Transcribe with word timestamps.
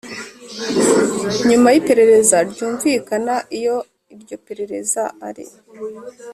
nyuma 1.49 1.67
y 1.73 1.77
iperereza 1.81 2.37
ryumvikana 2.49 3.35
iyo 3.57 3.75
iryo 4.13 4.35
perereza 4.45 5.03
ari 5.27 5.45